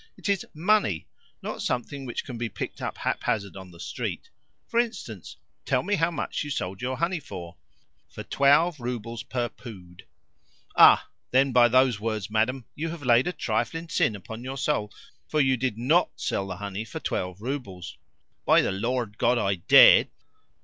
it 0.17 0.27
is 0.27 0.43
MONEY, 0.55 1.05
not 1.43 1.61
something 1.61 2.07
which 2.07 2.25
can 2.25 2.35
be 2.35 2.49
picked 2.49 2.81
up 2.81 2.97
haphazard 2.97 3.55
on 3.55 3.69
the 3.69 3.79
street. 3.79 4.31
For 4.67 4.79
instance, 4.79 5.35
tell 5.63 5.83
me 5.83 5.93
how 5.93 6.09
much 6.09 6.43
you 6.43 6.49
sold 6.49 6.81
your 6.81 6.97
honey 6.97 7.19
for?" 7.19 7.55
"For 8.09 8.23
twelve 8.23 8.79
roubles 8.79 9.21
per 9.21 9.47
pood." 9.47 10.07
"Ah! 10.75 11.07
Then 11.29 11.51
by 11.51 11.67
those 11.67 11.99
words, 11.99 12.31
madam, 12.31 12.65
you 12.73 12.89
have 12.89 13.03
laid 13.03 13.27
a 13.27 13.31
trifling 13.31 13.89
sin 13.89 14.15
upon 14.15 14.43
your 14.43 14.57
soul; 14.57 14.91
for 15.27 15.39
you 15.39 15.55
did 15.55 15.77
NOT 15.77 16.09
sell 16.15 16.47
the 16.47 16.57
honey 16.57 16.83
for 16.83 16.99
twelve 16.99 17.39
roubles." 17.39 17.95
"By 18.43 18.63
the 18.63 18.71
Lord 18.71 19.19
God 19.19 19.37
I 19.37 19.53
did!" 19.53 20.09